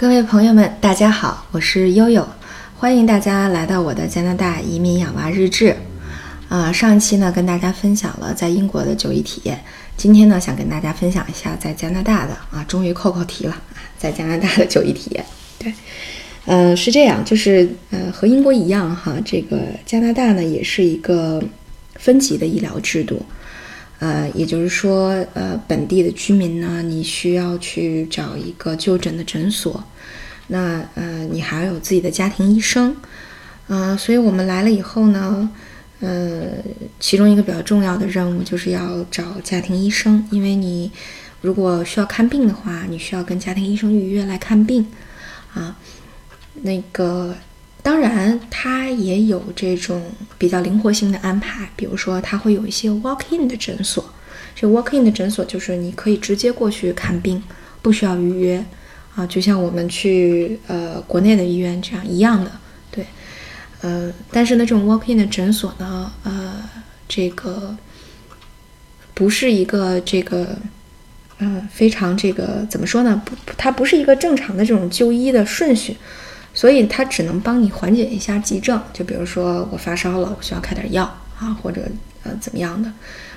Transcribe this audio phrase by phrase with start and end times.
[0.00, 2.24] 各位朋友们，大家好，我是悠悠，
[2.76, 5.74] 欢迎大家来到我的加拿大移民养娃日志。
[6.48, 9.60] 啊，上一期呢跟大家分享了在英国的就医体验，
[9.96, 13.60] 今天呢想跟大家分享一下在加拿大的啊，终于扣扣题了，
[13.98, 15.24] 在加拿大的就医体验。
[15.58, 15.74] 对，
[16.46, 21.42] 呃，是这样，就是呃和英国一样哈，这个加拿大呢也是一个
[21.96, 23.20] 分级的医疗制度。
[24.00, 29.82] 呃，也就是说，呃，本地的居民呢，你需要去找一个就诊的诊所，
[30.46, 32.94] 那呃，你还要有自己的家庭医生，
[33.66, 35.50] 嗯，所以我们来了以后呢，
[36.00, 36.46] 呃，
[37.00, 40.92] 其中一个比较重要的任务就是要找家庭医生，因为你
[41.40, 44.86] 如果需要看病的话，你需要跟家庭医生预约来看病，
[45.54, 45.76] 啊，
[46.62, 47.34] 那个。
[47.88, 50.02] 当然，它也有这种
[50.36, 54.04] 比较灵活性的安排，比如说，它会有一些 walk-in 的诊所。
[54.54, 57.42] 这 walk-in 的诊所就是你可以直接过去看病，
[57.80, 58.62] 不需要预约
[59.14, 62.52] 啊，就像我们去呃国内的医院这样一样的。
[62.90, 63.06] 对，
[63.80, 66.62] 呃，但是呢，这种 walk-in 的诊所呢，呃，
[67.08, 67.74] 这个
[69.14, 70.58] 不是一个这个，
[71.38, 73.22] 嗯，非常这个怎么说呢？
[73.24, 75.96] 不，它不是一个正常的这种就医的顺序。
[76.58, 81.04] 所以它只能帮你缓解一下急症，就比如说我发烧了，我需要开点药
[81.38, 81.88] 啊，或者
[82.24, 82.92] 呃怎么样的，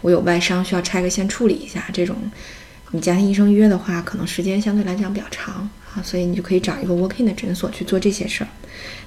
[0.00, 1.84] 我有外伤需要拆个线处理一下。
[1.92, 2.16] 这种
[2.90, 8.48] 你家庭医生约的话，可能时间相对来讲比较长啊，所以你就可以找一个 walk-in 的诊所去做这些事儿。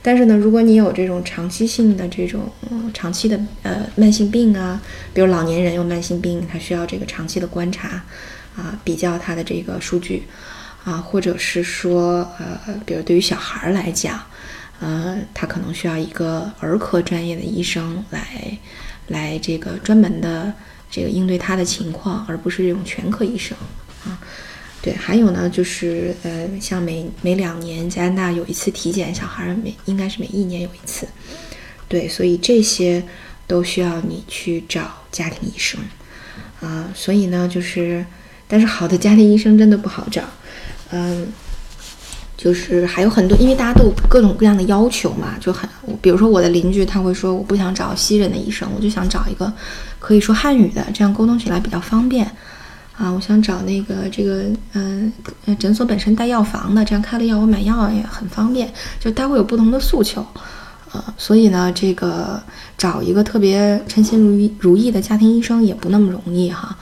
[0.00, 2.48] 但是呢，如果你有这种长期性的这种
[2.94, 4.80] 长期的呃慢性病啊，
[5.12, 8.04] 比如老年人有慢性病，他需要这个长期的观察
[8.54, 10.22] 啊，比较他的这个数据。
[10.86, 14.22] 啊，或者是说，呃，比如对于小孩来讲，
[14.78, 18.56] 呃，他可能需要一个儿科专业的医生来，
[19.08, 20.52] 来这个专门的
[20.88, 23.58] 这个应对他的情况，而不是这种全科医生
[24.04, 24.16] 啊。
[24.80, 31.08] 对，还有呢，就是呃，像每每两年加拿大有一次体检，小孩每应该是每一年有一次。
[31.88, 33.02] 对，所以这些
[33.48, 35.80] 都需要你去找家庭医生
[36.60, 36.88] 啊。
[36.94, 38.06] 所以呢，就是，
[38.46, 40.22] 但是好的家庭医生真的不好找。
[40.90, 41.26] 嗯，
[42.36, 45.68] 就是还有很多，因为大家都有各种各样的要求嘛，就很，
[46.00, 49.52] 比如说我的邻居他会说，我不想找西人的医生，我就想找一个
[49.98, 52.30] 可以说汉语的，这样沟通起来比较方便
[52.96, 53.10] 啊。
[53.10, 55.12] 我想找那个这个，嗯，
[55.58, 58.72] 诊所本身带药房的，这样开了药我买药也很方便。
[59.00, 60.24] 就他会有不同的诉求，
[60.92, 62.40] 呃，所以呢，这个
[62.78, 66.76] 找一个特别称心如意如意的家庭医生也不那么容易哈。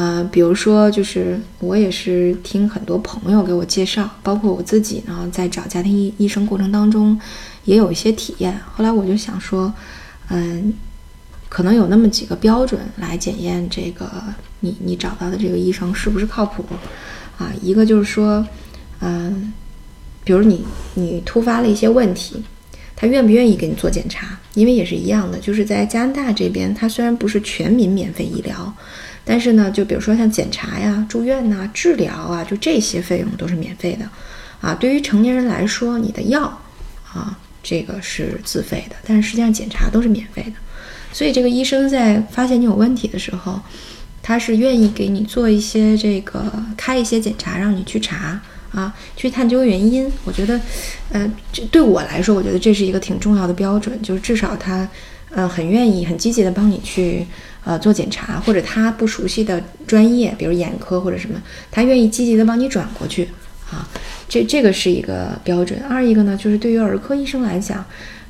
[0.00, 7.20] 呃，比如说，就是我也是听很多朋友给我介绍，包括我自己呢，在找家庭医医生过程当中，
[7.66, 8.58] 也有一些体验。
[8.72, 9.70] 后来我就想说，
[10.30, 10.72] 嗯，
[11.50, 14.10] 可能有那么几个标准来检验这个
[14.60, 16.64] 你你找到的这个医生是不是靠谱
[17.36, 17.52] 啊？
[17.60, 18.46] 一个就是说，
[19.00, 19.52] 嗯，
[20.24, 22.42] 比如你你突发了一些问题，
[22.96, 24.38] 他愿不愿意给你做检查？
[24.54, 28.72] 因为也是一样的，就是在加拿大这边，它虽然不是全民免费医疗。
[29.30, 34.04] 但是呢，就比如说像检查呀、住院呐、治疗啊，就这些费用都是免费的，
[34.60, 36.42] 啊，对于成年人来说，你的药
[37.14, 40.54] 啊，这个是自费的，但是实际上检查都是免费的。
[41.12, 43.60] 所以这个医生在发现你有问题的时候，
[44.20, 48.40] 他是愿意给你做一些这个开一些检查，让你去查
[48.72, 50.10] 啊，去探究原因。
[50.24, 50.60] 我觉得，
[51.12, 54.88] 呃，这对我来说，我觉得这是一个挺重要的标准，就是至少他，
[55.30, 57.24] 呃，很愿意、很积极的帮你去。
[57.62, 61.40] 呃，做检查或者他不熟悉的专业，比如眼科或者什么，
[61.70, 63.28] 他愿意积极的帮你转过去
[63.70, 63.86] 啊。
[64.28, 65.78] 这这个是一个标准。
[65.88, 67.84] 二一个呢，就是对于儿科医生来讲，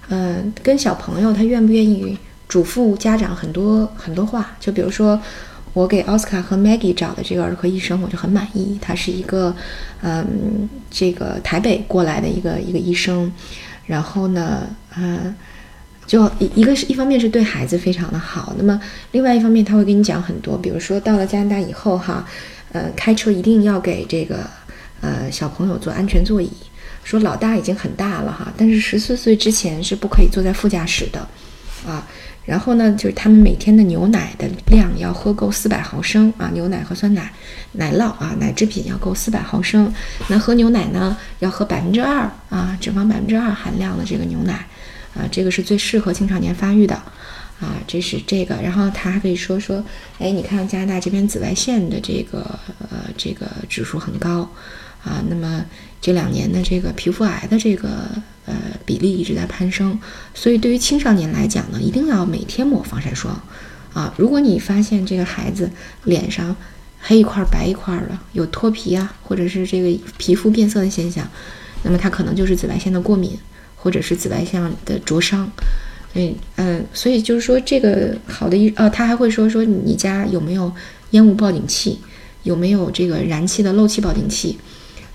[0.08, 2.18] 嗯，跟小朋友他愿不愿意
[2.48, 4.50] 嘱咐家长很多很多话。
[4.58, 5.20] 就比如说，
[5.74, 8.78] 我给奥斯卡和 Maggie 找的这个儿科医生，我就很满意。
[8.80, 9.54] 他是一个，
[10.02, 13.32] 嗯，这个台北过来的一个一个医生。
[13.86, 14.66] 然后呢，
[14.96, 15.32] 嗯。
[16.10, 18.80] 就一一个是一方面是对孩子非常的好，那么
[19.12, 22.26] 另外一方面他会跟你讲很多，比如说到了加拿大以后哈，
[22.72, 24.38] 呃，开车一定要给这个
[25.00, 26.50] 呃小朋友坐安全座椅，
[27.04, 31.20] 说老大已经很大了哈，但是十四岁之前是不可以坐在副驾驶的
[31.86, 32.04] 啊。
[32.44, 37.32] 然后呢，就是他们每天的牛奶的量要喝够四百毫升啊，牛奶和酸奶、
[37.70, 39.92] 奶酪啊，奶制品要够四百毫升。
[40.26, 44.66] 那喝牛奶呢，要喝百分之二啊，脂肪百分之二含量的这个牛奶。
[45.14, 46.94] 啊，这个是最适合青少年发育的，
[47.60, 48.54] 啊，这是这个。
[48.62, 49.84] 然后他还可以说说，
[50.18, 54.48] 哎，你看加拿大这边紫外线的这个呃这个指数很高，
[55.04, 55.64] 啊，那么
[56.00, 57.88] 这两年的这个皮肤癌的这个
[58.46, 58.54] 呃
[58.86, 59.98] 比例一直在攀升，
[60.34, 63.40] 所以对于青少年来讲呢，一定要每天抹防晒霜，
[63.92, 65.70] 啊，如果你发现这个孩子
[66.04, 66.54] 脸上
[67.00, 71.28] 黑一块白一块的，有脱皮啊，或者是这个皮肤变色的现象，
[71.82, 73.36] 那么它可能就是紫外线的过敏，
[73.80, 75.50] 或者是紫外线的灼伤。
[76.12, 80.72] 所以，嗯，所以就是说，这个好的医，呃，他还会说说你家有没有
[81.10, 82.00] 烟雾报警器，
[82.42, 84.58] 有没有这个燃气的漏气报警器，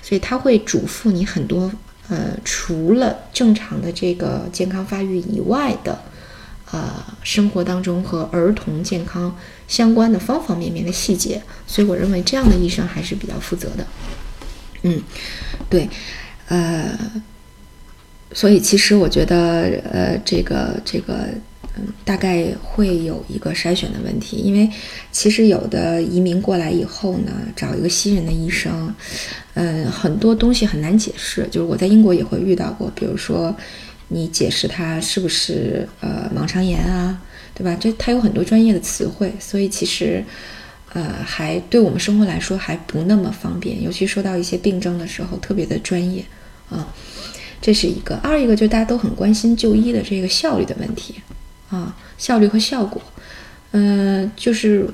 [0.02, 1.70] 所以他会嘱咐你很多，
[2.08, 6.00] 呃，除了正常的这个健康发育以外的，
[6.72, 9.36] 呃，生活当中和儿童健康
[9.68, 11.42] 相关的方方面面的细节。
[11.68, 13.86] 所以，我认为这样的医生还是比较负责的。
[14.84, 15.04] 嗯，
[15.70, 15.90] 对，
[16.48, 16.98] 呃。
[18.36, 21.30] 所以，其实我觉得，呃，这个这个，
[21.78, 24.70] 嗯，大概会有一个筛选的问题，因为
[25.10, 28.94] 其实有的移民过来以后呢，找一个新人的医生，
[29.54, 31.48] 嗯，很多东西很难解释。
[31.50, 33.56] 就是我在英国也会遇到过，比如说
[34.10, 37.18] 你解释他是不是呃盲肠炎啊，
[37.54, 37.78] 对吧？
[37.80, 40.22] 这他有很多专业的词汇，所以其实
[40.92, 46.22] 呃还对我们生活来说还不那么方便，尤其说到一些病症的时候，特别的专业
[46.70, 46.94] 啊。
[47.66, 51.16] 这是一个，二一个就大家都很关心就医的这个效率的问题，
[51.72, 53.02] 啊，效率和效果，
[53.72, 54.88] 嗯，就是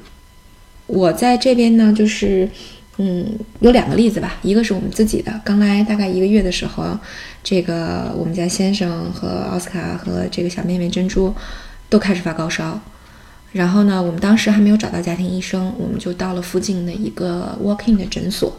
[0.88, 2.50] 我在这边呢，就是
[2.96, 3.28] 嗯，
[3.60, 6.98] 有两个例子吧，一个是我们自己的，刚来大概一个月的时候，
[7.44, 11.36] 这个我们家先生和奥斯卡和这个小妹妹珍珠
[11.90, 12.80] 都开始发高烧，
[13.52, 18.58] 然后呢，我们当时还没有找到家庭医生，我们就到了附近的一个 walking 的诊所。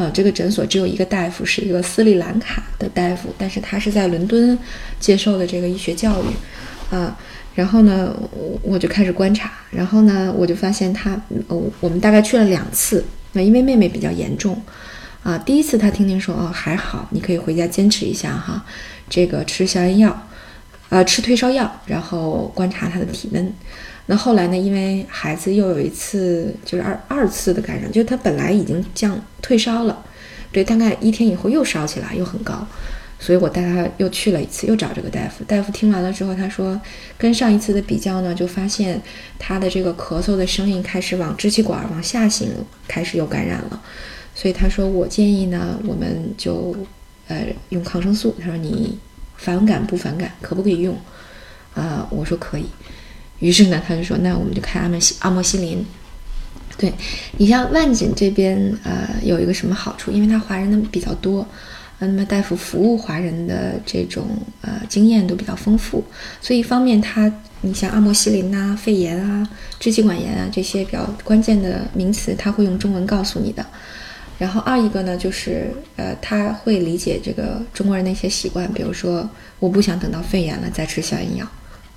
[0.00, 4.58] 呃，这个诊所只有一个大夫，是一个斯里兰卡的大夫，但是他是在伦敦
[4.98, 7.14] 接受的这个医学教育，啊，
[7.54, 8.16] 然后呢，
[8.62, 13.04] 我就开始观察，然后呢，我就发现他，呃，我们大概去了两次，
[13.34, 14.58] 那因为妹妹比较严重，
[15.22, 18.64] 啊，第一次他听听说，哦，还好，你可以回家坚持一下哈，
[19.10, 20.26] 这个吃消炎药，
[20.88, 23.52] 呃，吃退烧药，然后观察他的体温。
[24.10, 24.56] 那后来呢？
[24.56, 30.04] 因为孩子又有一次就是二二次的感染，就是他本来已经降退烧了，
[30.50, 32.66] 对，大概一天以后又烧起来，又很高，
[33.20, 35.44] 所以我带他又去了一次，又找这个大夫。
[35.44, 36.80] 大夫听完了之后，他说
[37.16, 39.00] 跟上一次的比较呢，就发现
[39.38, 42.48] 他的这个咳嗽的声音开始往支气管往下行，
[42.88, 43.80] 开始有感染了，
[44.34, 46.76] 所以他说我建议呢，我们就
[47.28, 48.34] 呃用抗生素。
[48.40, 48.98] 他说你
[49.36, 50.32] 反感不反感？
[50.42, 50.98] 可不可以用？
[51.74, 52.66] 啊，我说可以。
[53.40, 55.84] 于是呢，他就说：“那我们就开阿莫西阿莫西林。”
[56.78, 56.90] 对
[57.36, 60.10] 你像万锦这边，呃，有一个什么好处？
[60.10, 61.46] 因为他华人的比较多，
[61.98, 64.28] 那么大夫服务华人的这种
[64.62, 66.02] 呃经验都比较丰富，
[66.40, 69.46] 所以一方面他，你像阿莫西林呐、肺炎啊、
[69.78, 73.66] 支气管炎啊这些比较关键的名词，他会用中文告诉你的。
[74.38, 79.28] 然后二一个呢，就是呃，他会理解这个中国人的一些习惯，比如说
[79.58, 81.46] 我不想等到肺炎了再吃消炎药。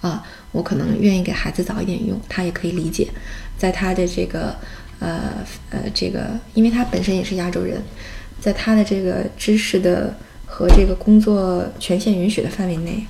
[0.03, 0.21] 啊，
[0.51, 3.07] 我可能愿意给孩子早一点用，他也可以理解，
[3.57, 4.53] 在他的这个，
[4.99, 5.31] 呃
[5.69, 7.81] 呃，这个，因为他本身也是亚洲人，
[8.37, 10.13] 在他的这个知识的
[10.45, 13.07] 和这个工作权限允许的范围内，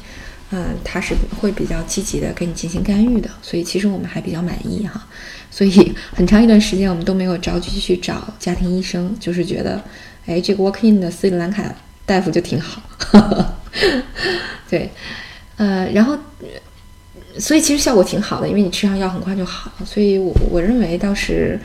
[0.51, 5.03] 嗯，他是会比较积极的给你进行干预的，所以其实我们还比较满意哈，
[5.49, 9.81] 所以很长一段时间我们都没有着急去找家庭医生，就是觉得，
[10.27, 11.73] 哎，这个 walk in 的斯里兰卡
[12.05, 12.83] 大夫就挺好，
[14.69, 14.91] 对，
[15.57, 16.15] 呃，然后。
[17.39, 21.59] 所以其实效果挺好的，因为你吃上药很快就好，所以我我认为倒是，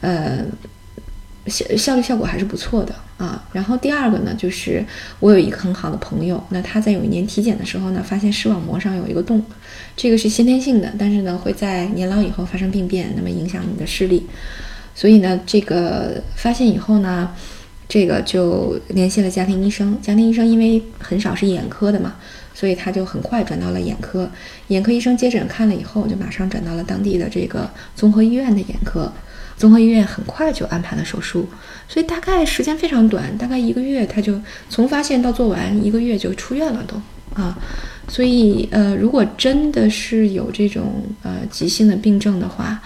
[0.00, 0.44] 呃，
[1.46, 3.42] 效效率效果还是不错的啊。
[3.52, 4.84] 然后第二个呢，就是
[5.18, 9.44] 我有一个很好的朋友，那他在有一年体检的时候呢，发现视网膜上有一个洞，
[9.96, 14.24] 这个是先天性的，但是呢会在年老以后发生病变，那么影响你的视力。
[14.94, 17.30] 所以呢，这个发现以后呢，
[17.88, 22.14] 这个就联系了家庭医生，家庭医生因为很少是眼科的嘛。
[22.58, 24.28] 所以他就很快转到了眼科，
[24.66, 29.12] 眼科医生接诊看了以后，就马上转到了当地的这个综合医院的眼科，
[29.56, 31.46] 综合医院很快就安排了手术，
[31.88, 37.00] 所以大概时间非常短，大概一个月他就从发现到做完一个月就出院了都。
[37.40, 37.56] 啊，
[38.08, 42.82] 所以呃，如果真的是有这种呃急性的病症的话，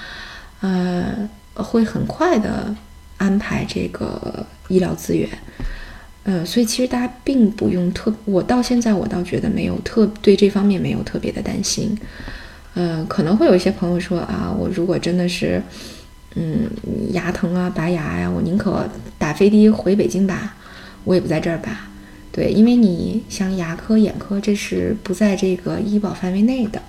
[0.61, 2.75] 呃，会很快的
[3.17, 5.27] 安排这个医疗资源。
[6.25, 11.99] 呃，所以其实大家并不用特，我到现在我倒觉得没有特对这方面没有特别的担心。
[12.75, 15.61] 呃，可能会有一些朋友说啊，我如果真的是，
[16.37, 16.61] 嗯，
[17.11, 18.89] 牙疼啊，拔牙呀，我宁可
[19.19, 20.55] 打飞的回北京拔，
[21.03, 21.91] 我也不在这儿拔。
[22.31, 26.81] 对，因为你像牙科、眼科，这是不在这个医保范围内的。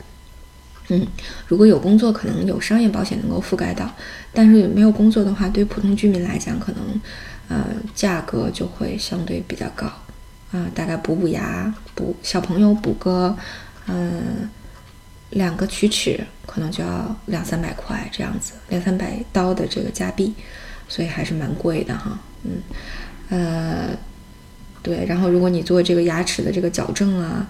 [0.90, 1.08] 嗯，
[1.48, 3.92] 如果有工作，可能有商业保险能够覆盖到，
[4.32, 6.82] 但是没有工作的话，对普通居民来讲，可能。
[7.50, 9.86] 呃，价格就会相对比较高，
[10.52, 13.36] 啊，大概补补牙，补小朋友补个，
[13.88, 14.50] 嗯，
[15.32, 20.34] 两个龋齿可能就要两三百块这样子，两三百刀的这个加币，
[20.88, 22.18] 所以还是蛮贵的哈。
[22.44, 22.62] 嗯，
[23.30, 23.90] 呃，
[24.82, 27.46] 对，然后如果你做这个牙齿的这个矫正啊，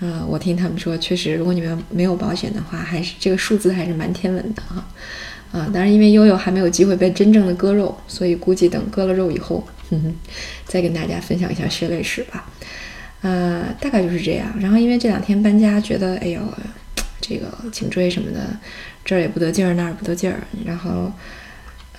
[0.00, 4.84] 呃，我听他们说，确实，如果你们没有保险的话，还是这个数字还是蛮天文的哈。
[5.54, 10.12] 啊当然，因为悠悠还没有机会被真正的割肉，所以估计等割了肉以后，哼哼，
[10.66, 12.50] 再跟大家分享一下血泪史吧。
[13.22, 14.52] 呃，大概就是这样。
[14.58, 16.40] 然后因为这两天搬家，觉得哎呦，
[17.20, 18.58] 这个颈椎什么的，
[19.04, 20.42] 这儿也不得劲儿，那儿不得劲儿。
[20.66, 21.12] 然后，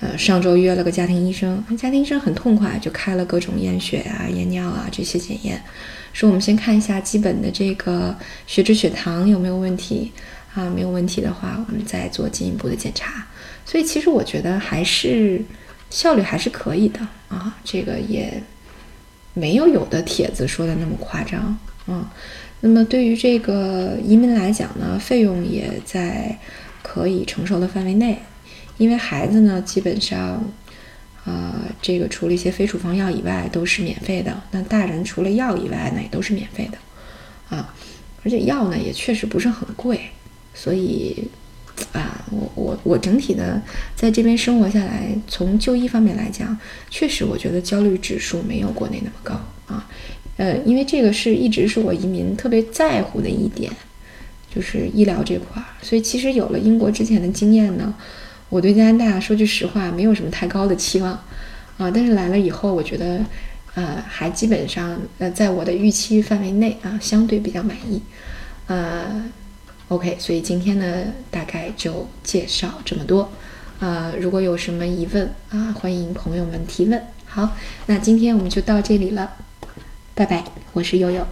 [0.02, 5.64] 呃，上周约了个家庭医生，家庭医生很痛快，就开了各种验血啊、验尿啊这些检验，
[6.12, 8.14] 说我们先看一下基本的这个
[8.46, 10.12] 血脂、血糖有没有问题
[10.54, 13.26] 啊，没有问题的话，我们再做进一步的检查。
[13.66, 15.42] 所以其实我觉得还是
[15.90, 18.42] 效率还是可以的啊，这个也
[19.34, 21.58] 没有有的帖子说的那么夸张
[21.88, 22.14] 啊。
[22.62, 26.38] 那么对于这个移民来讲呢，费用也在
[26.84, 28.20] 可以承受的范围内，
[28.78, 30.44] 因为孩子呢基本上
[31.26, 34.42] 啊，这个除了一些非处方药以外都是免费的。
[34.52, 37.74] 那大人除了药以外呢也都是免费的啊，
[38.24, 40.00] 而且药呢也确实不是很贵，
[40.54, 41.28] 所以。
[41.96, 43.62] 啊，我我我整体的
[43.96, 46.58] 在这边生活下来，从就医方面来讲，
[46.90, 49.34] 确实我觉得焦虑指数没有国内那么高
[49.74, 49.88] 啊。
[50.36, 53.72] 呃，因为这个是一直是我移民特别在乎的一点，
[54.54, 55.66] 就是医疗这块儿。
[55.82, 57.94] 所以其实有了英国之前的经验呢，
[58.50, 61.14] 我对加拿大说句实话，没有什么太高的期望
[61.78, 61.90] 啊。
[61.90, 63.22] 但是来了以后，我觉得
[63.76, 68.02] 呃还基本上呃在我的预期范围内啊，相对比较满意，
[68.68, 69.24] 呃。
[69.90, 73.30] OK，所以今天呢，大概就介绍这么多。
[73.80, 77.00] 呃，如果有什么疑问啊，欢迎朋友们提问。
[77.26, 77.52] 好，
[77.86, 79.34] 那今天我们就到这里了，
[80.16, 81.28] 拜拜，我是悠悠。